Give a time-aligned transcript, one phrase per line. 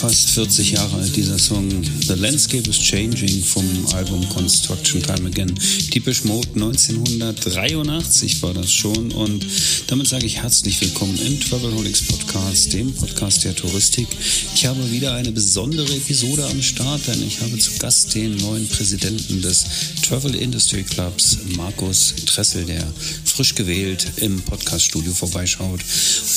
[0.00, 1.68] fast 40 Jahre alt, dieser Song.
[2.06, 3.64] The Landscape is Changing vom
[3.94, 5.54] Album Construction Time Again.
[5.90, 9.46] Typisch Mode 1983 war das schon und
[9.86, 14.08] damit sage ich herzlich willkommen im Travelholics Podcast, dem Podcast der Touristik.
[14.54, 18.68] Ich habe wieder eine besondere Episode am Start, denn ich habe zu Gast den neuen
[18.68, 19.64] Präsidenten des
[20.06, 22.86] Travel Industry Clubs, Markus Tressel, der
[23.24, 25.80] frisch gewählt im Podcaststudio vorbeischaut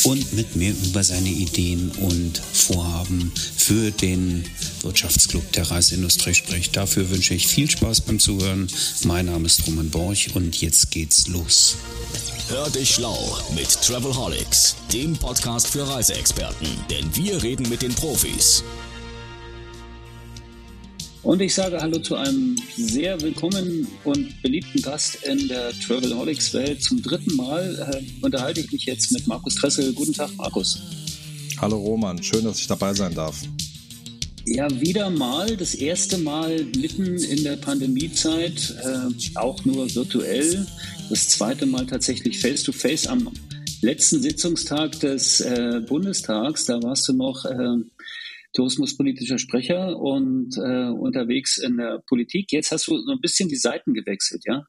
[0.04, 4.46] und mit mir über seine Ideen und Vorhaben für den
[4.82, 6.76] Wirtschaftsclub der Reiseindustrie spricht.
[6.76, 8.68] Dafür wünsche ich viel Spaß beim Zuhören.
[9.04, 11.76] Mein Name ist Roman Borch und jetzt geht's los.
[12.48, 18.64] Hör dich schlau mit Travelholics, dem Podcast für Reiseexperten, denn wir reden mit den Profis.
[21.22, 26.82] Und ich sage Hallo zu einem sehr willkommen und beliebten Gast in der Travelholics-Welt.
[26.82, 29.94] Zum dritten Mal äh, unterhalte ich mich jetzt mit Markus Tressel.
[29.94, 30.80] Guten Tag, Markus.
[31.62, 33.42] Hallo Roman, schön, dass ich dabei sein darf.
[34.46, 40.66] Ja, wieder mal, das erste Mal mitten in der Pandemiezeit, äh, auch nur virtuell.
[41.10, 43.34] Das zweite Mal tatsächlich face-to-face -face am
[43.82, 46.66] letzten Sitzungstag des äh, Bundestags.
[46.66, 47.84] Da warst du noch äh,
[48.54, 52.54] tourismuspolitischer Sprecher und äh, unterwegs in der Politik.
[52.54, 54.64] Jetzt hast du so ein bisschen die Seiten gewechselt, ja?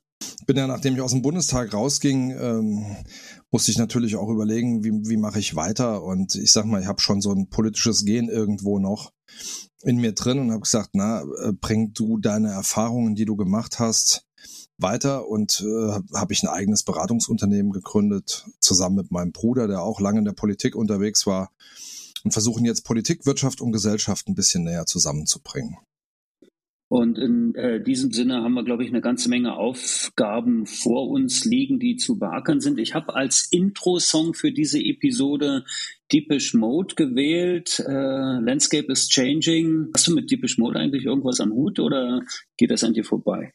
[0.51, 2.97] Bin ja, nachdem ich aus dem Bundestag rausging, ähm,
[3.53, 6.03] musste ich natürlich auch überlegen, wie, wie mache ich weiter.
[6.03, 9.13] Und ich sag mal, ich habe schon so ein politisches Gen irgendwo noch
[9.83, 13.79] in mir drin und habe gesagt, na, äh, bring du deine Erfahrungen, die du gemacht
[13.79, 14.27] hast,
[14.77, 20.01] weiter und äh, habe ich ein eigenes Beratungsunternehmen gegründet, zusammen mit meinem Bruder, der auch
[20.01, 21.53] lange in der Politik unterwegs war
[22.25, 25.77] und versuchen jetzt Politik, Wirtschaft und Gesellschaft ein bisschen näher zusammenzubringen.
[26.93, 31.45] Und in äh, diesem Sinne haben wir, glaube ich, eine ganze Menge Aufgaben vor uns
[31.45, 32.81] liegen, die zu beackern sind.
[32.81, 35.65] Ich habe als Intro-Song für diese Episode
[36.13, 37.79] Deepish Mode gewählt.
[37.87, 39.91] Äh, Landscape is Changing.
[39.95, 42.23] Hast du mit Deepish Mode eigentlich irgendwas am Hut oder
[42.57, 43.53] geht das an dir vorbei?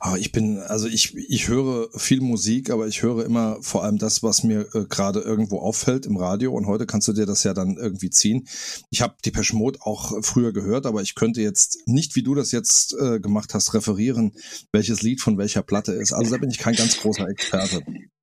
[0.00, 3.98] Aber ich bin, also ich, ich höre viel Musik, aber ich höre immer vor allem
[3.98, 6.52] das, was mir äh, gerade irgendwo auffällt im Radio.
[6.52, 8.46] Und heute kannst du dir das ja dann irgendwie ziehen.
[8.90, 12.52] Ich habe die Mode auch früher gehört, aber ich könnte jetzt nicht, wie du das
[12.52, 14.32] jetzt äh, gemacht hast, referieren,
[14.72, 16.12] welches Lied von welcher Platte ist.
[16.12, 17.82] Also da bin ich kein ganz großer Experte.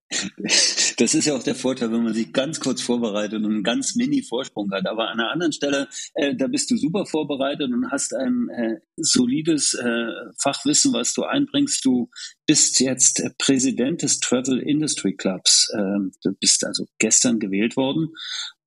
[0.98, 3.96] Das ist ja auch der Vorteil, wenn man sich ganz kurz vorbereitet und einen ganz
[3.96, 4.88] Mini-Vorsprung hat.
[4.88, 8.80] Aber an einer anderen Stelle, äh, da bist du super vorbereitet und hast ein äh,
[8.98, 10.08] solides äh,
[10.42, 11.84] Fachwissen, was du einbringst.
[11.86, 12.10] Du
[12.46, 15.72] bist jetzt Präsident des Travel Industry Clubs.
[15.76, 18.10] Ähm, du bist also gestern gewählt worden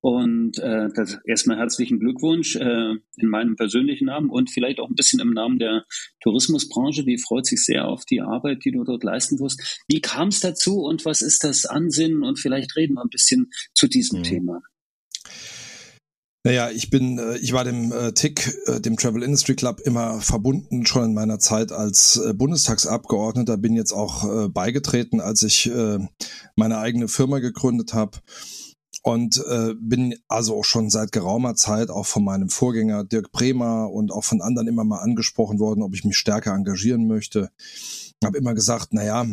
[0.07, 4.95] und äh, das, erstmal herzlichen Glückwunsch äh, in meinem persönlichen Namen und vielleicht auch ein
[4.95, 5.83] bisschen im Namen der
[6.21, 7.03] Tourismusbranche.
[7.03, 9.83] Die freut sich sehr auf die Arbeit, die du dort leisten wirst.
[9.89, 12.23] Wie kam es dazu und was ist das Ansinnen?
[12.23, 14.23] Und vielleicht reden wir ein bisschen zu diesem mhm.
[14.23, 14.61] Thema.
[16.45, 20.21] Naja, ich bin, äh, ich war dem äh, TIC, äh, dem Travel Industry Club, immer
[20.21, 25.69] verbunden, schon in meiner Zeit als Bundestagsabgeordneter, bin jetzt auch beigetreten, als ich
[26.55, 28.19] meine eigene Firma gegründet habe
[29.07, 33.89] und äh, bin also auch schon seit geraumer Zeit auch von meinem Vorgänger Dirk Bremer
[33.89, 37.49] und auch von anderen immer mal angesprochen worden, ob ich mich stärker engagieren möchte.
[38.21, 39.25] Habe immer gesagt, na ja,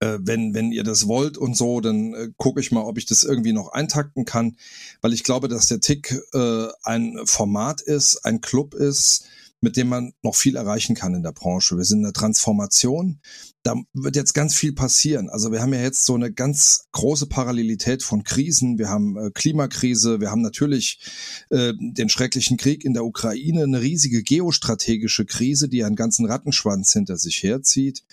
[0.00, 3.04] äh, wenn wenn ihr das wollt und so, dann äh, gucke ich mal, ob ich
[3.04, 4.56] das irgendwie noch eintakten kann,
[5.02, 9.26] weil ich glaube, dass der Tick äh, ein Format ist, ein Club ist,
[9.60, 11.76] mit dem man noch viel erreichen kann in der Branche.
[11.76, 13.20] Wir sind in der Transformation
[13.66, 15.28] da wird jetzt ganz viel passieren.
[15.28, 18.78] Also wir haben ja jetzt so eine ganz große Parallelität von Krisen.
[18.78, 21.00] Wir haben äh, Klimakrise, wir haben natürlich
[21.50, 26.92] äh, den schrecklichen Krieg in der Ukraine, eine riesige geostrategische Krise, die einen ganzen Rattenschwanz
[26.92, 28.04] hinter sich herzieht.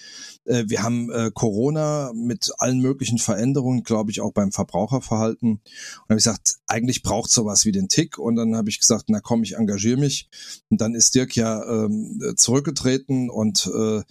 [0.46, 5.52] Äh, wir haben äh, Corona mit allen möglichen Veränderungen, glaube ich, auch beim Verbraucherverhalten.
[5.52, 8.18] Und habe ich gesagt, eigentlich braucht sowas wie den Tick.
[8.18, 10.30] Und dann habe ich gesagt, na komm, ich engagiere mich.
[10.69, 14.01] Und dann ist Dirk ja ähm, zurückgetreten und äh,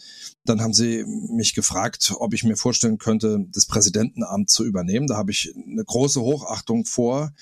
[0.45, 5.07] dann haben sie mich gefragt, ob ich mir vorstellen könnte, das Präsidentenamt zu übernehmen.
[5.07, 7.33] Da habe ich eine große Hochachtung vor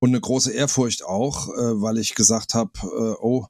[0.00, 3.46] und eine große Ehrfurcht auch, äh, weil ich gesagt habe, äh, oh,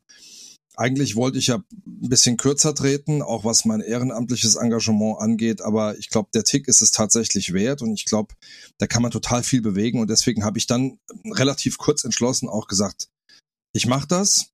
[0.76, 5.96] eigentlich wollte ich ja ein bisschen kürzer treten, auch was mein ehrenamtliches Engagement angeht, aber
[5.98, 8.34] ich glaube, der Tick ist es tatsächlich wert und ich glaube,
[8.78, 10.00] da kann man total viel bewegen.
[10.00, 13.08] Und deswegen habe ich dann relativ kurz entschlossen auch gesagt,
[13.72, 14.53] ich mache das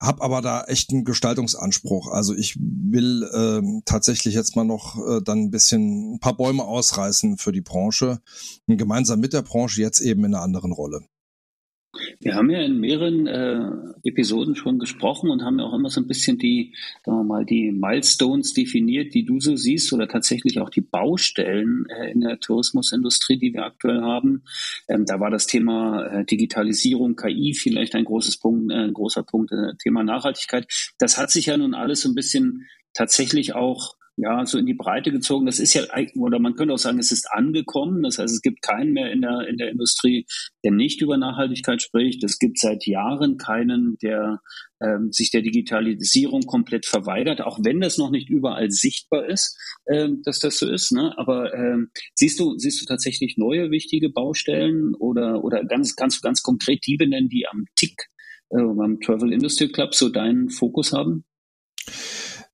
[0.00, 2.08] hab aber da echt einen Gestaltungsanspruch.
[2.08, 6.64] Also ich will ähm, tatsächlich jetzt mal noch äh, dann ein bisschen ein paar Bäume
[6.64, 8.20] ausreißen für die Branche,
[8.66, 11.02] gemeinsam mit der Branche jetzt eben in einer anderen Rolle.
[12.20, 16.00] Wir haben ja in mehreren äh, Episoden schon gesprochen und haben ja auch immer so
[16.00, 16.74] ein bisschen die,
[17.04, 21.86] sagen wir mal, die Milestones definiert, die du so siehst oder tatsächlich auch die Baustellen
[21.88, 24.44] äh, in der Tourismusindustrie, die wir aktuell haben.
[24.88, 29.22] Ähm, da war das Thema äh, Digitalisierung, KI vielleicht ein großes Punkt, äh, ein großer
[29.22, 30.66] Punkt, äh, Thema Nachhaltigkeit.
[30.98, 34.74] Das hat sich ja nun alles so ein bisschen tatsächlich auch ja, so in die
[34.74, 35.46] Breite gezogen.
[35.46, 35.84] Das ist ja,
[36.16, 38.02] oder man könnte auch sagen, es ist angekommen.
[38.02, 40.26] Das heißt, es gibt keinen mehr in der, in der Industrie,
[40.64, 42.24] der nicht über Nachhaltigkeit spricht.
[42.24, 44.40] Es gibt seit Jahren keinen, der
[44.82, 49.56] ähm, sich der Digitalisierung komplett verweigert, auch wenn das noch nicht überall sichtbar ist,
[49.88, 50.90] ähm, dass das so ist.
[50.90, 51.16] Ne?
[51.16, 56.20] Aber ähm, siehst du, siehst du tatsächlich neue wichtige Baustellen oder, oder ganz, kannst du
[56.26, 57.94] ganz konkret die benennen, die am TIC,
[58.50, 61.24] äh, beim Travel Industry Club so deinen Fokus haben?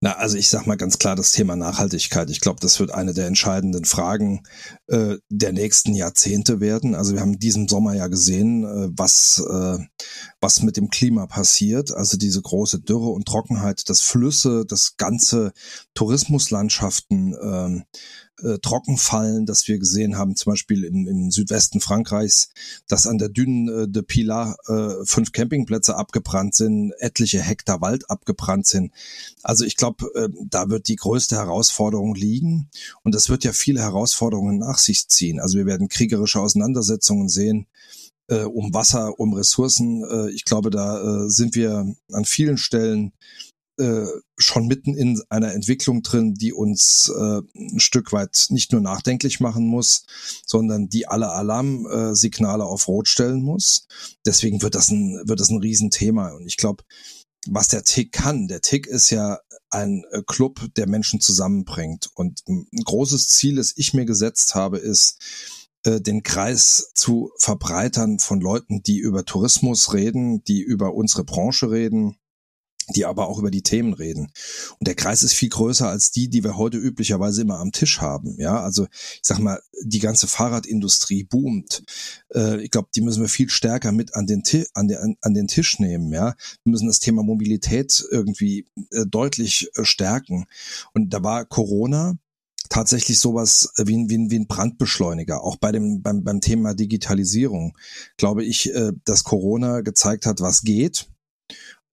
[0.04, 2.28] Na, also ich sag mal ganz klar das Thema Nachhaltigkeit.
[2.28, 4.42] Ich glaube, das wird eine der entscheidenden Fragen
[4.86, 6.94] äh, der nächsten Jahrzehnte werden.
[6.94, 9.78] Also wir haben diesen Sommer ja gesehen, äh, was äh,
[10.42, 11.90] was mit dem Klima passiert.
[11.90, 15.54] Also diese große Dürre und Trockenheit, dass Flüsse, das ganze
[15.94, 17.84] Tourismuslandschaften ähm,
[18.42, 22.50] äh, Trockenfallen, das wir gesehen haben, zum Beispiel im, im Südwesten Frankreichs,
[22.88, 28.10] dass an der Dünen äh, de Pilar äh, fünf Campingplätze abgebrannt sind, etliche Hektar Wald
[28.10, 28.92] abgebrannt sind.
[29.42, 32.70] Also ich glaube, äh, da wird die größte Herausforderung liegen
[33.02, 35.40] und das wird ja viele Herausforderungen nach sich ziehen.
[35.40, 37.66] Also wir werden kriegerische Auseinandersetzungen sehen
[38.28, 40.04] äh, um Wasser, um Ressourcen.
[40.04, 43.12] Äh, ich glaube, da äh, sind wir an vielen Stellen
[43.78, 44.06] äh,
[44.36, 49.40] schon mitten in einer Entwicklung drin, die uns äh, ein Stück weit nicht nur nachdenklich
[49.40, 50.04] machen muss,
[50.46, 53.86] sondern die alle Alarmsignale auf Rot stellen muss.
[54.26, 56.30] Deswegen wird das ein, wird das ein Riesenthema.
[56.30, 56.84] Und ich glaube,
[57.46, 59.38] was der Tick kann, der Tick ist ja
[59.70, 62.10] ein äh, Club, der Menschen zusammenbringt.
[62.14, 65.18] Und ein großes Ziel, das ich mir gesetzt habe, ist,
[65.84, 71.70] äh, den Kreis zu verbreitern von Leuten, die über Tourismus reden, die über unsere Branche
[71.70, 72.16] reden,
[72.94, 74.30] die aber auch über die Themen reden.
[74.78, 78.00] Und der Kreis ist viel größer als die, die wir heute üblicherweise immer am Tisch
[78.00, 78.36] haben.
[78.38, 81.82] Ja, also ich sag mal, die ganze Fahrradindustrie boomt.
[82.34, 84.42] Äh, ich glaube, die müssen wir viel stärker mit an den,
[84.74, 86.12] an, den, an den Tisch nehmen.
[86.12, 86.34] Ja,
[86.64, 90.46] wir müssen das Thema Mobilität irgendwie äh, deutlich äh, stärken.
[90.92, 92.18] Und da war Corona
[92.68, 95.42] tatsächlich sowas wie ein, wie ein, wie ein Brandbeschleuniger.
[95.42, 97.76] Auch bei dem beim, beim Thema Digitalisierung
[98.16, 101.08] glaube ich, äh, dass Corona gezeigt hat, was geht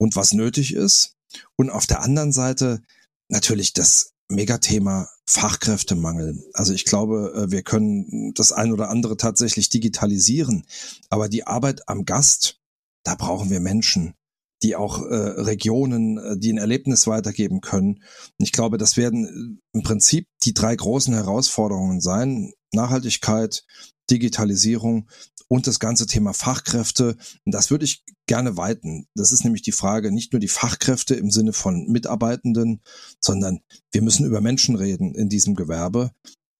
[0.02, 1.14] und was nötig ist.
[1.56, 2.82] Und auf der anderen Seite
[3.30, 6.44] natürlich das Megathema Fachkräftemangel.
[6.54, 10.66] Also ich glaube, äh, wir können das ein oder andere tatsächlich digitalisieren,
[11.12, 12.58] aber die Arbeit am Gast,
[13.04, 14.16] da brauchen wir Menschen,
[14.64, 17.98] die auch äh, Regionen, äh, die ein Erlebnis weitergeben können.
[18.40, 22.54] Und ich glaube, das werden im Prinzip die drei großen Herausforderungen sein.
[22.74, 23.66] Nachhaltigkeit,
[24.12, 25.10] Digitalisierung
[25.48, 27.18] und das ganze Thema Fachkräfte.
[27.46, 29.08] Und das würde ich gerne weiten.
[29.16, 32.82] Das ist nämlich die Frage, nicht nur die Fachkräfte im Sinne von Mitarbeitenden,
[33.20, 33.62] sondern
[33.92, 36.12] wir müssen über Menschen reden in diesem Gewerbe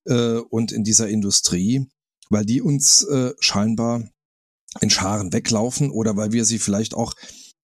[0.06, 1.88] äh, und in dieser Industrie,
[2.30, 4.10] weil die uns äh, scheinbar
[4.80, 7.14] in Scharen weglaufen oder weil wir sie vielleicht auch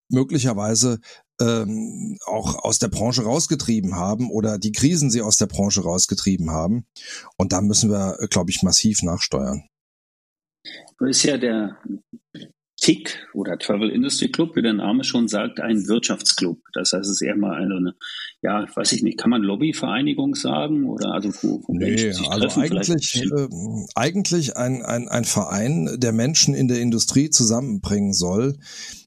[0.10, 1.00] möglicherweise
[1.39, 6.51] ähm, auch aus der Branche rausgetrieben haben oder die Krisen sie aus der Branche rausgetrieben
[6.51, 6.86] haben.
[7.38, 9.68] Und da müssen wir, äh, glaube ich, massiv nachsteuern.
[10.99, 11.77] Ist ja der
[12.79, 16.60] TIC oder Travel Industry Club, wie der Name schon sagt, ein Wirtschaftsclub.
[16.74, 17.95] Das heißt, es ist eher mal eine,
[18.43, 22.29] ja, weiß ich nicht, kann man Lobbyvereinigung sagen oder also wo, wo nee, Menschen sich
[22.29, 22.77] also treffen?
[22.77, 23.48] Eigentlich, äh,
[23.95, 28.57] eigentlich ein, ein, ein Verein, der Menschen in der Industrie zusammenbringen soll.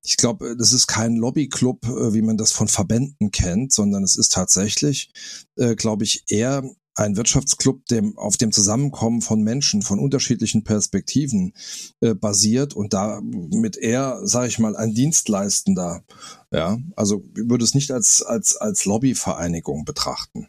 [0.02, 4.16] Ich glaube, das ist kein Lobbyclub, äh, wie man das von Verbänden kennt, sondern es
[4.16, 5.12] ist tatsächlich,
[5.56, 11.52] äh, glaube ich, eher ein Wirtschaftsclub, dem auf dem Zusammenkommen von Menschen von unterschiedlichen Perspektiven
[12.00, 16.02] äh, basiert und da mit er, sage ich mal, ein Dienstleistender.
[16.50, 20.48] Ja, also würde es nicht als als als Lobbyvereinigung betrachten.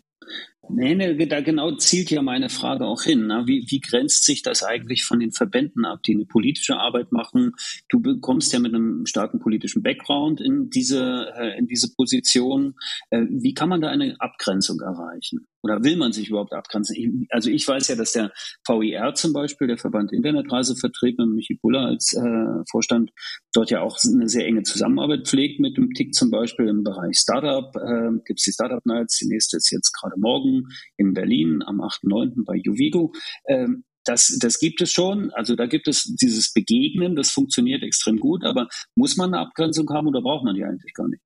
[0.73, 3.27] Nee, nee, da genau zielt ja meine Frage auch hin.
[3.27, 3.43] Ne?
[3.45, 7.53] Wie, wie grenzt sich das eigentlich von den Verbänden ab, die eine politische Arbeit machen?
[7.89, 12.75] Du bekommst ja mit einem starken politischen Background in diese, äh, in diese Position.
[13.09, 15.47] Äh, wie kann man da eine Abgrenzung erreichen?
[15.63, 17.27] Oder will man sich überhaupt abgrenzen?
[17.29, 18.31] Also ich weiß ja, dass der
[18.67, 23.11] VIR zum Beispiel, der Verband Internetreisevertrieb mit Michi Buller als äh, Vorstand,
[23.53, 27.17] dort ja auch eine sehr enge Zusammenarbeit pflegt mit dem TIC zum Beispiel im Bereich
[27.17, 27.75] Startup.
[27.75, 30.60] Äh, Gibt es die Startup Nights, die nächste ist jetzt gerade morgen
[30.97, 32.45] in Berlin am 8.9.
[32.45, 33.13] bei Juvigo.
[33.47, 35.31] Ähm, das, das gibt es schon.
[35.31, 38.43] Also da gibt es dieses Begegnen, das funktioniert extrem gut.
[38.43, 41.21] Aber muss man eine Abgrenzung haben oder braucht man die eigentlich gar nicht?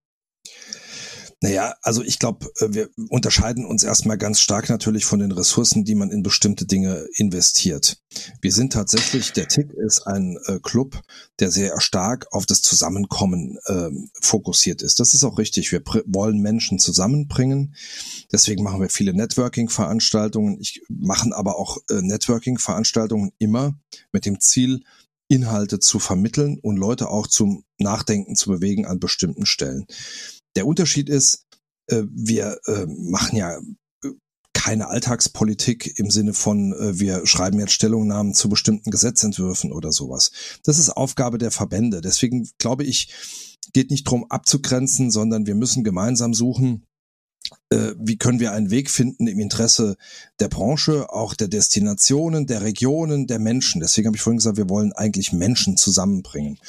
[1.42, 5.84] Naja, also ich glaube, äh, wir unterscheiden uns erstmal ganz stark natürlich von den Ressourcen,
[5.84, 7.98] die man in bestimmte Dinge investiert.
[8.42, 11.02] Wir sind tatsächlich, der Tick ist ein äh, Club,
[11.40, 13.90] der sehr stark auf das Zusammenkommen äh,
[14.22, 15.00] fokussiert ist.
[15.00, 15.72] Das ist auch richtig.
[15.72, 17.76] Wir wollen Menschen zusammenbringen.
[18.32, 20.58] Deswegen machen wir viele Networking-Veranstaltungen.
[20.60, 23.78] Ich machen aber auch äh, Networking-Veranstaltungen immer
[24.14, 24.84] mit dem Ziel,
[25.28, 29.86] Inhalte zu vermitteln und Leute auch zum Nachdenken zu bewegen an bestimmten Stellen.
[30.56, 31.46] Der Unterschied ist,
[31.88, 34.10] äh, wir äh, machen ja äh,
[34.54, 40.32] keine Alltagspolitik im Sinne von, äh, wir schreiben jetzt Stellungnahmen zu bestimmten Gesetzentwürfen oder sowas.
[40.64, 42.02] Das ist Aufgabe der Verbände.
[42.02, 43.14] Deswegen glaube ich,
[43.74, 46.86] geht nicht drum abzugrenzen, sondern wir müssen gemeinsam suchen,
[47.70, 49.98] wie können wir einen Weg finden im Interesse
[50.40, 53.82] der Branche, auch der Destinationen, der Regionen, der Menschen.
[53.82, 56.60] Deswegen habe ich vorhin gesagt, wir wollen eigentlich Menschen zusammenbringen.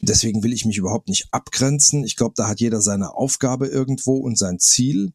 [0.00, 2.04] Und deswegen will ich mich überhaupt nicht abgrenzen.
[2.04, 5.12] Ich glaube, da hat jeder seine Aufgabe irgendwo und sein Ziel.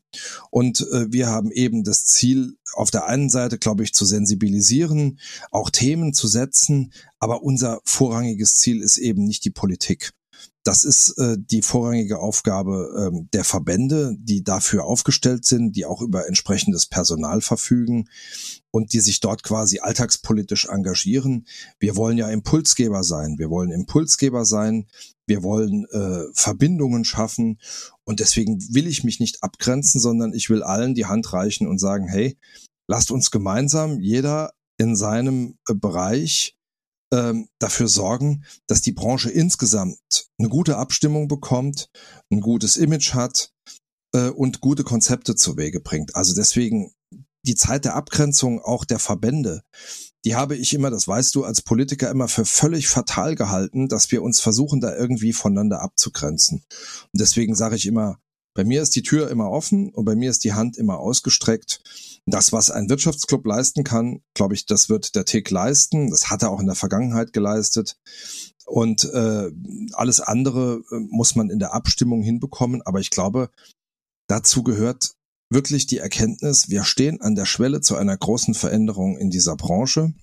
[0.49, 5.19] Und äh, wir haben eben das Ziel, auf der einen Seite, glaube ich, zu sensibilisieren,
[5.51, 6.93] auch Themen zu setzen.
[7.19, 10.13] Aber unser vorrangiges Ziel ist eben nicht die Politik.
[10.67, 16.01] Das ist äh, die vorrangige Aufgabe ähm, der Verbände, die dafür aufgestellt sind, die auch
[16.01, 18.09] über entsprechendes Personal verfügen
[18.69, 21.47] und die sich dort quasi alltagspolitisch engagieren.
[21.79, 23.35] Wir wollen ja Impulsgeber sein.
[23.37, 24.87] Wir wollen Impulsgeber sein.
[25.25, 27.59] Wir wollen äh, Verbindungen schaffen.
[28.03, 31.79] Und deswegen will ich mich nicht abgrenzen, sondern ich will allen die Hand reichen und
[31.79, 32.37] sagen, hey,
[32.87, 36.56] lasst uns gemeinsam jeder in seinem äh, Bereich
[37.13, 41.89] ähm, dafür sorgen, dass die Branche insgesamt eine gute Abstimmung bekommt,
[42.31, 43.51] ein gutes Image hat
[44.13, 46.15] äh, und gute Konzepte zu Wege bringt.
[46.15, 46.93] Also deswegen
[47.43, 49.63] die Zeit der Abgrenzung auch der Verbände,
[50.25, 54.11] die habe ich immer, das weißt du, als Politiker immer für völlig fatal gehalten, dass
[54.11, 56.65] wir uns versuchen, da irgendwie voneinander abzugrenzen.
[57.13, 58.19] Und deswegen sage ich immer,
[58.57, 61.79] bei mir ist die Tür immer offen und bei mir ist die Hand immer ausgestreckt.
[62.25, 66.09] Das, was ein Wirtschaftsclub leisten kann, glaube ich, das wird der TIC leisten.
[66.09, 67.99] Das hat er auch in der Vergangenheit geleistet.
[68.65, 69.51] Und äh,
[69.93, 72.81] alles andere äh, muss man in der Abstimmung hinbekommen.
[72.81, 73.51] Aber ich glaube,
[74.25, 75.13] dazu gehört
[75.51, 80.15] wirklich die Erkenntnis, wir stehen an der Schwelle zu einer großen Veränderung in dieser Branche.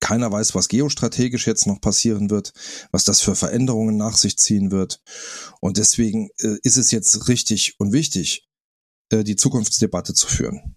[0.00, 2.52] Keiner weiß, was geostrategisch jetzt noch passieren wird,
[2.90, 5.00] was das für Veränderungen nach sich ziehen wird.
[5.60, 8.48] Und deswegen äh, ist es jetzt richtig und wichtig,
[9.10, 10.76] äh, die Zukunftsdebatte zu führen.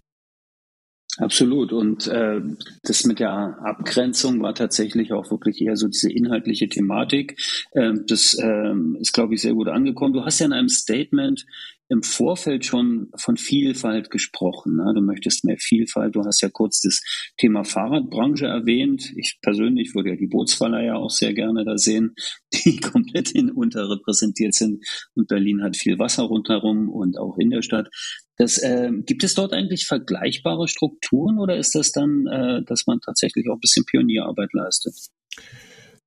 [1.18, 1.72] Absolut.
[1.74, 2.42] Und äh,
[2.82, 7.40] das mit der Abgrenzung war tatsächlich auch wirklich eher so diese inhaltliche Thematik.
[7.74, 10.14] Ähm, das ähm, ist, glaube ich, sehr gut angekommen.
[10.14, 11.46] Du hast ja in einem Statement
[11.94, 14.78] im Vorfeld schon von Vielfalt gesprochen.
[14.78, 14.94] Ne?
[14.96, 16.16] Du möchtest mehr Vielfalt.
[16.16, 17.02] Du hast ja kurz das
[17.38, 19.14] Thema Fahrradbranche erwähnt.
[19.16, 22.16] Ich persönlich würde ja die Bootsverleiher auch sehr gerne da sehen,
[22.54, 24.84] die komplett in unterrepräsentiert sind.
[25.14, 27.90] Und Berlin hat viel Wasser rundherum und auch in der Stadt.
[28.38, 33.00] Das, äh, gibt es dort eigentlich vergleichbare Strukturen oder ist das dann, äh, dass man
[33.02, 34.96] tatsächlich auch ein bisschen Pionierarbeit leistet?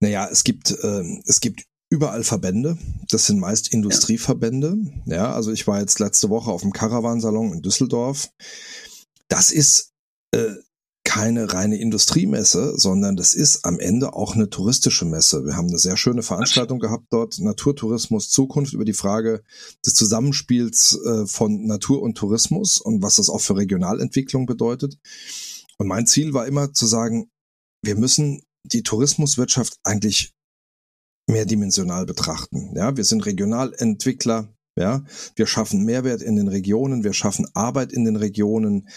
[0.01, 2.79] Naja, es gibt, äh, es gibt überall Verbände.
[3.11, 4.77] Das sind meist Industrieverbände.
[5.07, 5.33] Ja.
[5.33, 8.31] also ich war jetzt letzte Woche auf dem Caravansalon in Düsseldorf.
[9.29, 9.93] Das ist
[10.33, 10.55] äh,
[11.05, 15.47] keine reine Industriemesse, sondern das ist am Ende auch eine touristische Messe.
[15.47, 19.43] Wir haben eine sehr schöne Veranstaltung gehabt dort, Naturtourismus Zukunft, über die Frage
[19.85, 24.99] des Zusammenspiels äh, von Natur und Tourismus und was das auch für Regionalentwicklung bedeutet.
[25.79, 27.31] Und mein Ziel war immer zu sagen,
[27.83, 30.36] wir müssen die Tourismuswirtschaft eigentlich
[31.27, 32.73] mehrdimensional betrachten.
[32.75, 34.53] Ja, wir sind Regionalentwickler.
[34.79, 35.05] Ja,
[35.37, 38.91] wir schaffen Mehrwert in den Regionen, wir schaffen Arbeit in den Regionen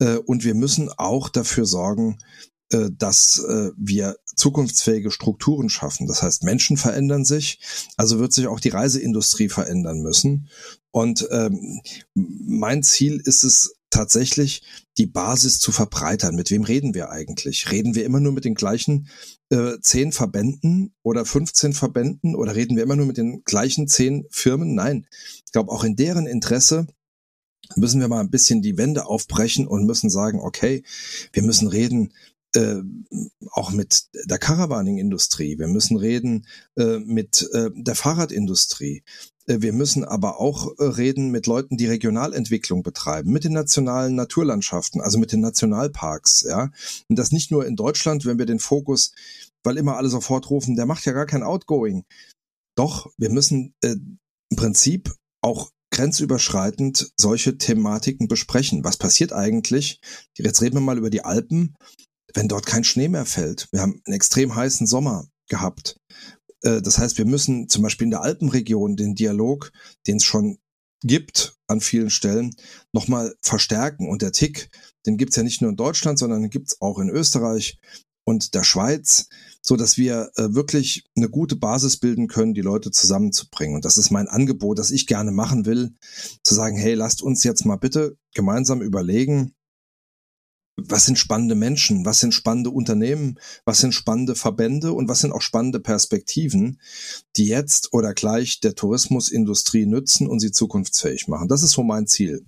[0.00, 2.18] äh, und wir müssen auch dafür sorgen,
[2.72, 6.08] äh, dass äh, wir zukunftsfähige Strukturen schaffen.
[6.08, 7.60] Das heißt, Menschen verändern sich,
[7.96, 10.48] also wird sich auch die Reiseindustrie verändern müssen.
[10.90, 11.80] Und ähm,
[12.14, 14.62] mein Ziel ist es tatsächlich,
[14.98, 16.34] die Basis zu verbreitern.
[16.34, 17.70] Mit wem reden wir eigentlich?
[17.70, 19.08] Reden wir immer nur mit den gleichen
[19.52, 24.24] äh, zehn Verbänden oder 15 Verbänden oder reden wir immer nur mit den gleichen zehn
[24.30, 24.74] Firmen?
[24.74, 25.06] Nein.
[25.44, 26.86] Ich glaube, auch in deren Interesse
[27.76, 30.82] müssen wir mal ein bisschen die Wände aufbrechen und müssen sagen, okay,
[31.32, 32.14] wir müssen reden
[32.54, 32.76] äh,
[33.50, 39.02] auch mit der Caravaning-Industrie, wir müssen reden äh, mit äh, der Fahrradindustrie,
[39.46, 45.00] wir müssen aber auch äh, reden mit Leuten, die Regionalentwicklung betreiben, mit den nationalen Naturlandschaften,
[45.00, 46.70] also mit den Nationalparks, ja.
[47.08, 49.12] Und das nicht nur in Deutschland, wenn wir den Fokus,
[49.64, 52.04] weil immer alle sofort rufen, der macht ja gar kein Outgoing.
[52.76, 53.96] Doch, wir müssen äh,
[54.50, 58.84] im Prinzip auch grenzüberschreitend solche Thematiken besprechen.
[58.84, 60.00] Was passiert eigentlich?
[60.36, 61.76] Jetzt reden wir mal über die Alpen,
[62.34, 63.68] wenn dort kein Schnee mehr fällt.
[63.72, 65.96] Wir haben einen extrem heißen Sommer gehabt.
[66.62, 69.72] Äh, das heißt, wir müssen zum Beispiel in der Alpenregion den Dialog,
[70.06, 70.58] den es schon
[71.04, 72.54] gibt an vielen Stellen,
[72.92, 74.08] nochmal verstärken.
[74.08, 74.70] Und der Tick,
[75.06, 77.78] den gibt's ja nicht nur in Deutschland, sondern den gibt's auch in Österreich
[78.24, 79.28] und der Schweiz,
[79.62, 83.74] so dass wir äh, wirklich eine gute Basis bilden können, die Leute zusammenzubringen.
[83.74, 85.94] Und das ist mein Angebot, das ich gerne machen will,
[86.44, 89.54] zu sagen, hey, lasst uns jetzt mal bitte gemeinsam überlegen,
[90.88, 95.32] was sind spannende Menschen, was sind spannende Unternehmen, was sind spannende Verbände und was sind
[95.32, 96.80] auch spannende Perspektiven,
[97.36, 101.48] die jetzt oder gleich der Tourismusindustrie nützen und sie zukunftsfähig machen.
[101.48, 102.44] Das ist so mein Ziel.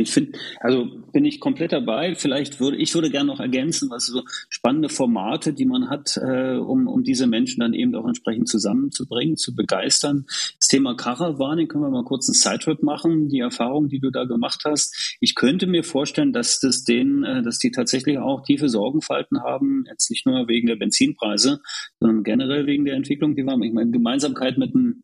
[0.00, 2.14] Ich finde, also bin ich komplett dabei.
[2.14, 6.56] Vielleicht würde ich würde gerne noch ergänzen, was so spannende Formate, die man hat, äh,
[6.56, 10.24] um, um diese Menschen dann eben auch entsprechend zusammenzubringen, zu begeistern.
[10.58, 14.24] Das Thema Caravaning können wir mal kurz einen Sidetrip machen, die Erfahrung, die du da
[14.24, 15.16] gemacht hast.
[15.20, 19.84] Ich könnte mir vorstellen, dass das denen, äh, dass die tatsächlich auch tiefe Sorgenfalten haben,
[19.88, 21.60] jetzt nicht nur wegen der Benzinpreise,
[22.00, 23.62] sondern generell wegen der Entwicklung, die wir haben.
[23.62, 25.02] Ich meine, Gemeinsamkeit mit einem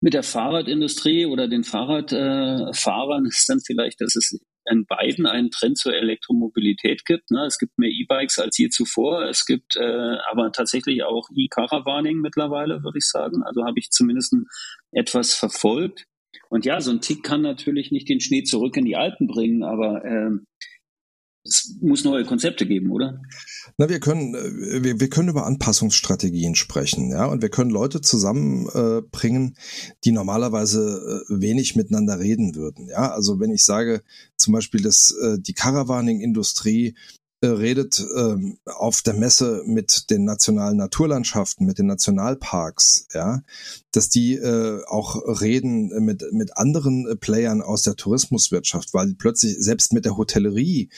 [0.00, 4.38] mit der Fahrradindustrie oder den Fahrradfahrern äh, ist dann vielleicht, dass es
[4.70, 7.30] in beiden einen Trend zur Elektromobilität gibt.
[7.30, 7.46] Ne?
[7.46, 9.24] Es gibt mehr E-Bikes als je zuvor.
[9.24, 13.42] Es gibt äh, aber tatsächlich auch E-Caravaning mittlerweile, würde ich sagen.
[13.42, 14.34] Also habe ich zumindest
[14.92, 16.04] etwas verfolgt.
[16.50, 19.62] Und ja, so ein Tick kann natürlich nicht den Schnee zurück in die Alpen bringen,
[19.62, 20.30] aber äh,
[21.48, 23.20] es muss neue Konzepte geben, oder?
[23.76, 28.00] Na, wir können, äh, wir, wir können über Anpassungsstrategien sprechen, ja, und wir können Leute
[28.00, 33.10] zusammenbringen, äh, die normalerweise äh, wenig miteinander reden würden, ja.
[33.10, 34.02] Also wenn ich sage,
[34.36, 36.94] zum Beispiel, dass äh, die Caravaning-Industrie
[37.44, 43.42] redet ähm, auf der Messe mit den nationalen Naturlandschaften, mit den Nationalparks, ja,
[43.92, 49.56] dass die äh, auch reden mit mit anderen äh, Playern aus der Tourismuswirtschaft, weil plötzlich
[49.58, 50.88] selbst mit der Hotellerie,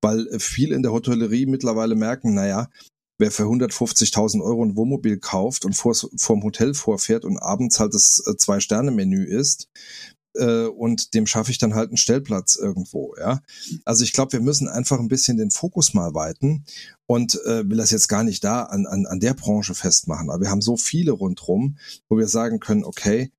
[0.00, 2.68] weil viel in der Hotellerie mittlerweile merken, naja,
[3.18, 7.92] wer für 150.000 Euro ein Wohnmobil kauft und vor, vorm Hotel vorfährt und abends halt
[7.92, 9.68] das äh, Zwei-Sterne-Menü ist,
[10.34, 13.14] äh, und dem schaffe ich dann halt einen Stellplatz irgendwo.
[13.18, 13.40] Ja,
[13.84, 16.64] also ich glaube, wir müssen einfach ein bisschen den Fokus mal weiten
[17.06, 20.30] und äh, will das jetzt gar nicht da an, an, an der Branche festmachen.
[20.30, 23.32] Aber wir haben so viele rundrum, wo wir sagen können, okay,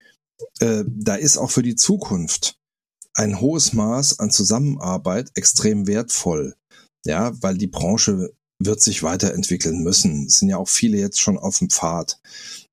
[0.60, 2.58] äh, da ist auch für die Zukunft
[3.14, 6.56] ein hohes Maß an Zusammenarbeit extrem wertvoll.
[7.06, 10.28] Ja, weil die Branche wird sich weiterentwickeln müssen.
[10.28, 12.20] Es sind ja auch viele jetzt schon auf dem Pfad.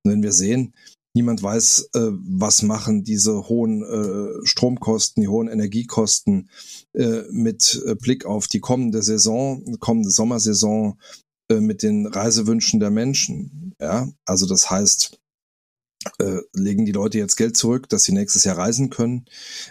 [0.02, 0.74] Und wenn wir sehen,
[1.14, 6.50] Niemand weiß, äh, was machen diese hohen äh, Stromkosten, die hohen Energiekosten
[6.92, 10.98] äh, mit äh, Blick auf die kommende Saison, kommende Sommersaison
[11.50, 13.74] äh, mit den Reisewünschen der Menschen.
[13.80, 15.18] Ja, also das heißt,
[16.18, 19.24] äh, legen die Leute jetzt Geld zurück, dass sie nächstes Jahr reisen können?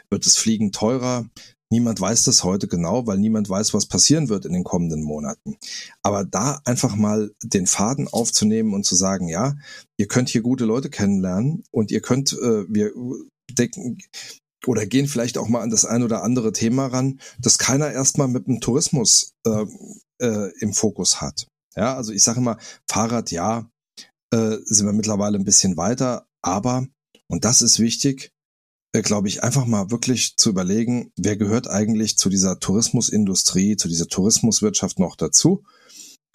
[0.09, 1.29] Wird das Fliegen teurer?
[1.69, 5.57] Niemand weiß das heute genau, weil niemand weiß, was passieren wird in den kommenden Monaten.
[6.01, 9.55] Aber da einfach mal den Faden aufzunehmen und zu sagen, ja,
[9.97, 12.93] ihr könnt hier gute Leute kennenlernen und ihr könnt, äh, wir
[13.51, 13.97] denken
[14.65, 18.27] oder gehen vielleicht auch mal an das ein oder andere Thema ran, das keiner erstmal
[18.27, 19.65] mit dem Tourismus äh,
[20.21, 21.47] äh, im Fokus hat.
[21.75, 22.57] Ja, also ich sage immer,
[22.89, 23.69] Fahrrad, ja,
[24.33, 26.87] äh, sind wir mittlerweile ein bisschen weiter, aber,
[27.27, 28.31] und das ist wichtig,
[29.01, 34.07] glaube ich, einfach mal wirklich zu überlegen, wer gehört eigentlich zu dieser Tourismusindustrie, zu dieser
[34.07, 35.63] Tourismuswirtschaft noch dazu?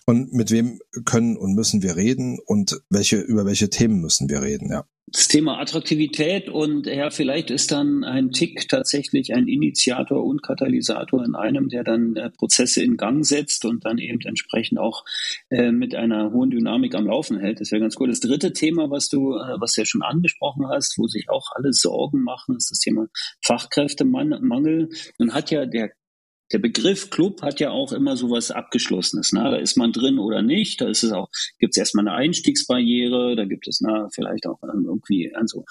[0.05, 4.43] Und mit wem können und müssen wir reden und welche, über welche Themen müssen wir
[4.43, 10.25] reden, ja das Thema Attraktivität und ja, vielleicht ist dann ein Tick tatsächlich ein Initiator
[10.25, 14.79] und Katalysator in einem, der dann äh, Prozesse in Gang setzt und dann eben entsprechend
[14.79, 15.05] auch
[15.51, 17.61] äh, mit einer hohen Dynamik am Laufen hält.
[17.61, 18.09] Das wäre ganz cool.
[18.09, 21.51] Das dritte Thema, was du, äh, was du ja schon angesprochen hast, wo sich auch
[21.55, 23.07] alle Sorgen machen, ist das Thema
[23.45, 24.89] Fachkräftemangel.
[25.19, 25.91] Nun hat ja der
[26.53, 29.33] der Begriff Club hat ja auch immer sowas Abgeschlossenes.
[29.33, 29.41] Ne?
[29.41, 30.81] Da ist man drin oder nicht.
[30.81, 34.59] Da ist es auch, gibt es erstmal eine Einstiegsbarriere, da gibt es na, vielleicht auch
[34.63, 35.65] irgendwie, also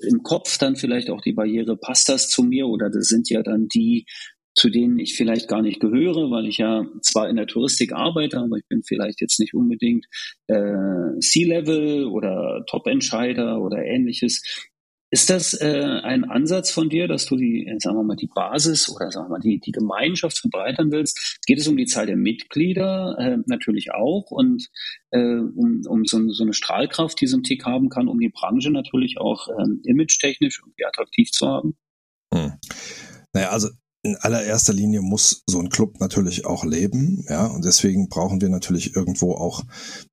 [0.00, 3.42] im Kopf dann vielleicht auch die Barriere, passt das zu mir oder das sind ja
[3.42, 4.06] dann die,
[4.54, 8.38] zu denen ich vielleicht gar nicht gehöre, weil ich ja zwar in der Touristik arbeite,
[8.38, 10.06] aber ich bin vielleicht jetzt nicht unbedingt
[10.46, 14.42] äh, C-Level oder Top-Entscheider oder ähnliches.
[15.14, 18.30] Ist das äh, ein Ansatz von dir, dass du die, äh, sagen wir mal, die
[18.34, 21.38] Basis oder sagen wir mal, die, die Gemeinschaft verbreitern willst?
[21.46, 24.70] Geht es um die Zahl der Mitglieder äh, natürlich auch und
[25.10, 28.30] äh, um, um so, so eine Strahlkraft, die so ein Tick haben kann, um die
[28.30, 31.76] Branche natürlich auch ähm, image-technisch irgendwie attraktiv zu haben?
[32.32, 32.54] Hm.
[33.34, 33.68] Naja, also
[34.02, 38.48] in allererster Linie muss so ein Club natürlich auch leben, ja, und deswegen brauchen wir
[38.48, 39.62] natürlich irgendwo auch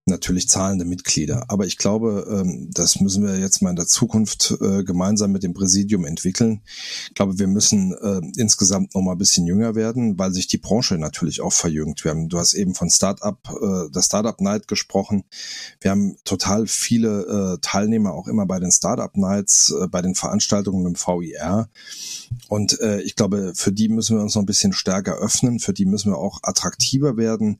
[0.09, 1.45] natürlich zahlende Mitglieder.
[1.47, 5.43] Aber ich glaube, ähm, das müssen wir jetzt mal in der Zukunft äh, gemeinsam mit
[5.43, 6.61] dem Präsidium entwickeln.
[7.07, 10.57] Ich glaube, wir müssen äh, insgesamt noch mal ein bisschen jünger werden, weil sich die
[10.57, 12.03] Branche natürlich auch verjüngt.
[12.03, 15.23] Wir haben, du hast eben von Startup, äh, der Startup Night gesprochen.
[15.79, 20.95] Wir haben total viele Teilnehmer auch immer bei den Startup Nights, bei den Veranstaltungen im
[20.95, 21.69] VIR.
[22.47, 25.59] Und ich glaube, für die müssen wir uns noch ein bisschen stärker öffnen.
[25.59, 27.59] Für die müssen wir auch attraktiver werden.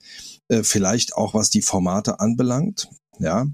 [0.64, 2.90] Vielleicht auch was die Formate anbelangt anbelangt.
[3.22, 3.46] Ja,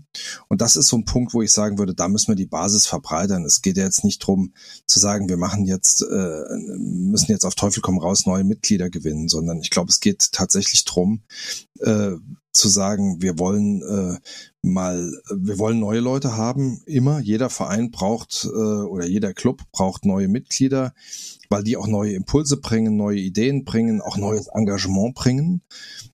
[0.48, 2.86] und das ist so ein Punkt, wo ich sagen würde, da müssen wir die Basis
[2.86, 3.44] verbreitern.
[3.46, 4.54] Es geht ja jetzt nicht drum
[4.86, 6.44] zu sagen, wir machen jetzt, äh,
[6.78, 10.86] müssen jetzt auf Teufel komm raus neue Mitglieder gewinnen, sondern ich glaube, es geht tatsächlich
[10.86, 11.24] drum,
[11.80, 12.12] äh,
[12.56, 14.18] zu sagen, wir wollen äh,
[14.62, 17.20] mal, wir wollen neue Leute haben, immer.
[17.20, 20.94] Jeder Verein braucht äh, oder jeder Club braucht neue Mitglieder,
[21.50, 25.62] weil die auch neue Impulse bringen, neue Ideen bringen, auch neues Engagement bringen.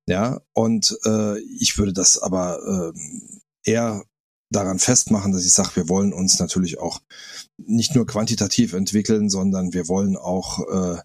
[0.07, 4.03] Ja, und äh, ich würde das aber äh, eher
[4.51, 6.99] daran festmachen, dass ich sage, wir wollen uns natürlich auch
[7.57, 10.97] nicht nur quantitativ entwickeln, sondern wir wollen auch äh,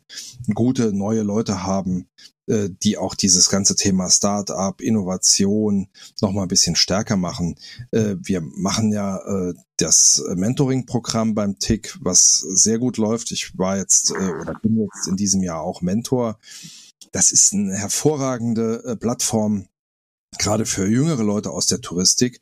[0.54, 2.08] gute neue Leute haben,
[2.46, 5.88] äh, die auch dieses ganze Thema Start-up, Innovation
[6.20, 7.56] noch mal ein bisschen stärker machen.
[7.92, 13.30] Äh, wir machen ja äh, das Mentoring-Programm beim TIC, was sehr gut läuft.
[13.30, 16.38] Ich war jetzt äh, oder bin jetzt in diesem Jahr auch Mentor.
[17.12, 19.68] Das ist eine hervorragende äh, Plattform,
[20.38, 22.40] gerade für jüngere Leute aus der Touristik.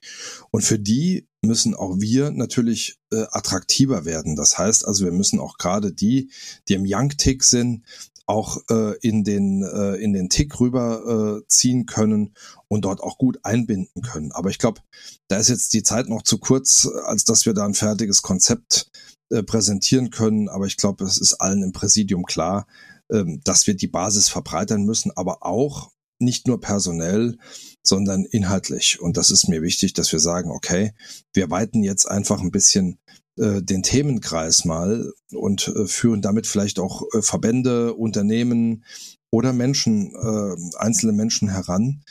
[0.50, 4.36] Und für die müssen auch wir natürlich äh, attraktiver werden.
[4.36, 6.30] Das heißt also, wir müssen auch gerade die,
[6.68, 7.84] die im Young-Tick sind,
[8.26, 12.34] auch äh, in den äh, in den Tick rüber äh, können
[12.68, 14.32] und dort auch gut einbinden können.
[14.32, 14.80] Aber ich glaube,
[15.28, 18.90] da ist jetzt die Zeit noch zu kurz, als dass wir da ein fertiges Konzept
[19.30, 20.48] äh, präsentieren können.
[20.48, 22.66] Aber ich glaube, es ist allen im Präsidium klar,
[23.08, 25.90] äh, dass wir die Basis verbreitern müssen, aber auch
[26.24, 27.36] nicht nur personell,
[27.82, 29.00] sondern inhaltlich.
[29.00, 30.92] Und das ist mir wichtig, dass wir sagen, okay,
[31.32, 32.98] wir weiten jetzt einfach ein bisschen
[33.38, 38.84] äh, den Themenkreis mal und äh, führen damit vielleicht auch äh, Verbände, Unternehmen
[39.30, 42.02] oder Menschen, äh, einzelne Menschen heran,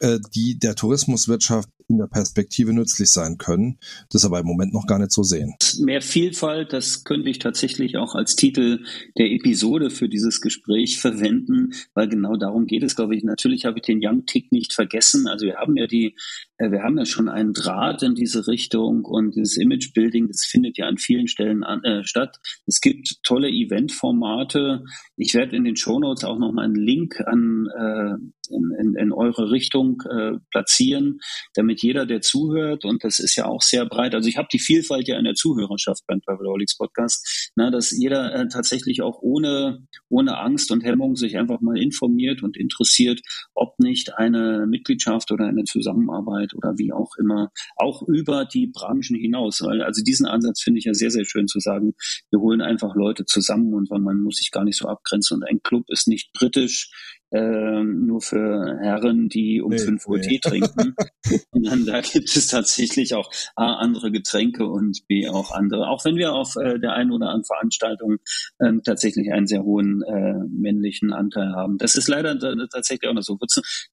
[0.00, 3.78] äh, die der Tourismuswirtschaft in der Perspektive nützlich sein können,
[4.10, 5.54] das aber im Moment noch gar nicht so sehen.
[5.80, 8.84] Mehr Vielfalt, das könnte ich tatsächlich auch als Titel
[9.16, 13.24] der Episode für dieses Gespräch verwenden, weil genau darum geht es, glaube ich.
[13.24, 15.26] Natürlich habe ich den Young Tick nicht vergessen.
[15.28, 16.14] Also wir haben ja die,
[16.58, 20.44] äh, wir haben ja schon einen Draht in diese Richtung und dieses Image Building, das
[20.44, 22.38] findet ja an vielen Stellen an, äh, statt.
[22.66, 24.84] Es gibt tolle Eventformate.
[25.16, 28.94] Ich werde in den Show Notes auch noch mal einen Link an äh, in, in,
[28.96, 31.20] in eure Richtung äh, platzieren,
[31.54, 34.58] damit jeder, der zuhört, und das ist ja auch sehr breit, also ich habe die
[34.58, 39.86] Vielfalt ja in der Zuhörerschaft beim Travelholics Podcast, na, dass jeder äh, tatsächlich auch ohne,
[40.08, 43.20] ohne Angst und Hemmung sich einfach mal informiert und interessiert,
[43.54, 49.16] ob nicht eine Mitgliedschaft oder eine Zusammenarbeit oder wie auch immer, auch über die Branchen
[49.16, 49.60] hinaus.
[49.62, 51.94] Weil, also diesen Ansatz finde ich ja sehr, sehr schön zu sagen,
[52.30, 55.62] wir holen einfach Leute zusammen und man muss sich gar nicht so abgrenzen und ein
[55.62, 56.90] Club ist nicht britisch,
[57.30, 60.26] ähm, nur für Herren, die um nee, 5 Uhr nee.
[60.26, 60.94] Tee trinken.
[61.52, 65.88] Sondern da gibt es tatsächlich auch A, andere Getränke und B, auch andere.
[65.88, 68.16] Auch wenn wir auf äh, der einen oder anderen Veranstaltung
[68.60, 71.78] ähm, tatsächlich einen sehr hohen äh, männlichen Anteil haben.
[71.78, 72.38] Das ist leider
[72.68, 73.38] tatsächlich auch noch so.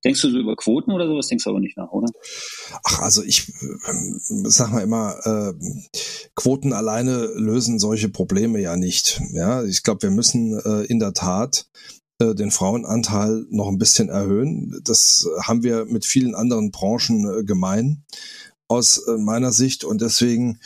[0.03, 1.27] Denkst du so über Quoten oder sowas?
[1.27, 2.07] Denkst du aber nicht nach, oder?
[2.83, 3.93] Ach, also ich äh,
[4.45, 5.53] sag mal immer, äh,
[6.35, 9.21] Quoten alleine lösen solche Probleme ja nicht.
[9.33, 14.09] Ja, ich glaube, wir müssen äh, in der Tat äh, den Frauenanteil noch ein bisschen
[14.09, 14.79] erhöhen.
[14.83, 18.03] Das haben wir mit vielen anderen Branchen äh, gemein
[18.67, 20.59] aus äh, meiner Sicht und deswegen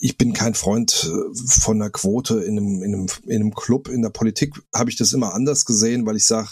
[0.00, 3.88] ich bin kein Freund von einer Quote in einem, in einem, in einem Club.
[3.88, 6.50] In der Politik habe ich das immer anders gesehen, weil ich sage,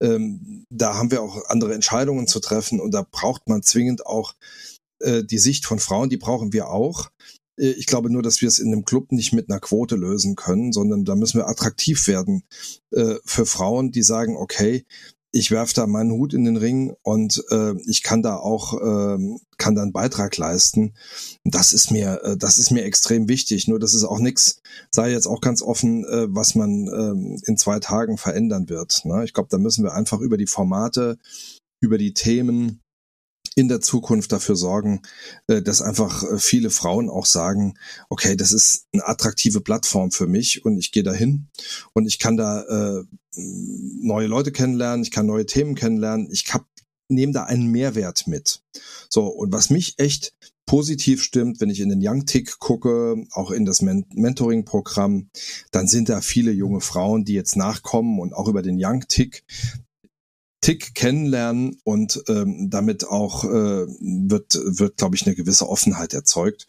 [0.00, 4.34] ähm, da haben wir auch andere Entscheidungen zu treffen und da braucht man zwingend auch
[5.00, 7.10] äh, die Sicht von Frauen, die brauchen wir auch.
[7.58, 10.36] Äh, ich glaube nur, dass wir es in einem Club nicht mit einer Quote lösen
[10.36, 12.44] können, sondern da müssen wir attraktiv werden
[12.92, 14.84] äh, für Frauen, die sagen, okay,
[15.30, 19.18] ich werfe da meinen Hut in den Ring und äh, ich kann da auch äh,
[19.58, 20.94] kann da einen Beitrag leisten.
[21.44, 23.68] Das ist mir äh, das ist mir extrem wichtig.
[23.68, 27.58] Nur das ist auch nichts, sei jetzt auch ganz offen, äh, was man äh, in
[27.58, 29.04] zwei Tagen verändern wird.
[29.04, 29.24] Ne?
[29.24, 31.18] Ich glaube, da müssen wir einfach über die Formate,
[31.80, 32.80] über die Themen
[33.54, 35.02] in der Zukunft dafür sorgen,
[35.46, 37.74] äh, dass einfach äh, viele Frauen auch sagen,
[38.08, 41.48] okay, das ist eine attraktive Plattform für mich und ich gehe dahin
[41.92, 43.04] und ich kann da äh,
[43.36, 46.44] neue Leute kennenlernen, ich kann neue Themen kennenlernen, ich
[47.08, 48.62] nehme da einen Mehrwert mit.
[49.08, 50.34] So, und was mich echt
[50.66, 55.30] positiv stimmt, wenn ich in den Young Tick gucke, auch in das Men Mentoring-Programm,
[55.70, 59.44] dann sind da viele junge Frauen, die jetzt nachkommen und auch über den Young Tick
[60.68, 66.68] Tick kennenlernen und ähm, damit auch äh, wird, wird glaube ich, eine gewisse Offenheit erzeugt.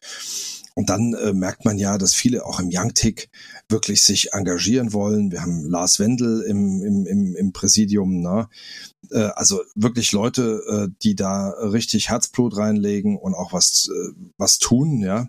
[0.79, 3.29] Und dann äh, merkt man ja, dass viele auch im Young Tick
[3.67, 5.29] wirklich sich engagieren wollen.
[5.29, 8.47] Wir haben Lars Wendel im, im, im, im Präsidium, ne?
[9.11, 14.57] Äh, also wirklich Leute, äh, die da richtig Herzblut reinlegen und auch was, äh, was
[14.57, 15.27] tun, ja.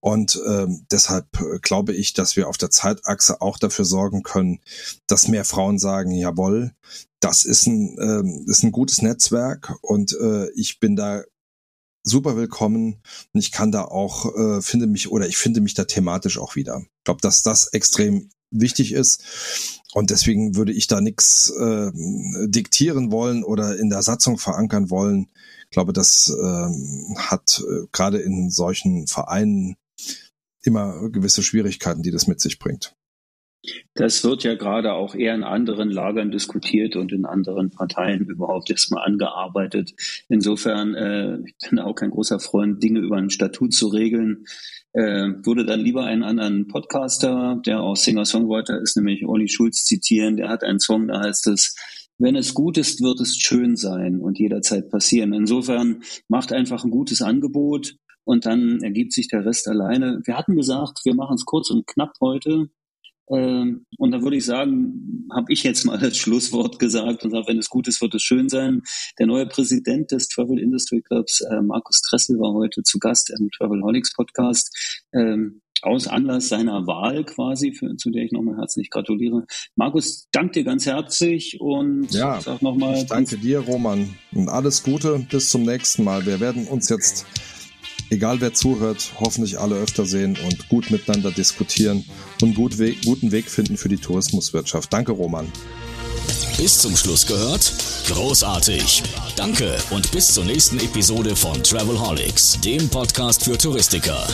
[0.00, 4.60] Und äh, deshalb äh, glaube ich, dass wir auf der Zeitachse auch dafür sorgen können,
[5.06, 6.72] dass mehr Frauen sagen, jawohl,
[7.18, 11.22] das ist ein, äh, ist ein gutes Netzwerk und äh, ich bin da
[12.02, 13.00] super willkommen
[13.32, 16.56] und ich kann da auch, äh, finde mich oder ich finde mich da thematisch auch
[16.56, 16.82] wieder.
[16.98, 19.22] Ich glaube, dass das extrem wichtig ist
[19.94, 21.90] und deswegen würde ich da nichts äh,
[22.46, 25.28] diktieren wollen oder in der Satzung verankern wollen.
[25.64, 29.76] Ich glaube, das äh, hat äh, gerade in solchen Vereinen
[30.62, 32.94] immer gewisse Schwierigkeiten, die das mit sich bringt.
[33.94, 38.70] Das wird ja gerade auch eher in anderen Lagern diskutiert und in anderen Parteien überhaupt
[38.70, 39.92] erstmal angearbeitet.
[40.28, 44.46] Insofern, äh, ich bin auch kein großer Freund, Dinge über ein Statut zu regeln.
[44.94, 50.36] Äh, würde dann lieber einen anderen Podcaster, der auch Singer-Songwriter ist, nämlich Olli Schulz zitieren.
[50.36, 51.76] Der hat einen Song, da heißt es,
[52.18, 55.32] wenn es gut ist, wird es schön sein und jederzeit passieren.
[55.32, 60.20] Insofern macht einfach ein gutes Angebot und dann ergibt sich der Rest alleine.
[60.24, 62.68] Wir hatten gesagt, wir machen es kurz und knapp heute.
[63.32, 67.48] Ähm, und da würde ich sagen, habe ich jetzt mal das Schlusswort gesagt und sage,
[67.48, 68.82] wenn es gut ist, wird es schön sein.
[69.18, 73.50] Der neue Präsident des Travel Industry Clubs, äh, Markus Tressel, war heute zu Gast im
[73.50, 75.02] Travelholics Podcast.
[75.12, 79.44] Ähm, aus Anlass seiner Wahl quasi, für, zu der ich nochmal herzlich gratuliere.
[79.74, 83.04] Markus, danke dir ganz herzlich und ja, sag nochmal.
[83.08, 84.14] Danke dir, Roman.
[84.32, 86.24] Und alles Gute, bis zum nächsten Mal.
[86.24, 87.26] Wir werden uns jetzt
[88.12, 92.04] egal wer zuhört, hoffentlich alle öfter sehen und gut miteinander diskutieren
[92.40, 94.92] und gut we guten Weg finden für die Tourismuswirtschaft.
[94.92, 95.50] Danke, Roman.
[96.58, 97.72] Bis zum Schluss gehört?
[98.06, 99.02] Großartig.
[99.36, 104.26] Danke und bis zur nächsten Episode von Travelholics, dem Podcast für Touristiker.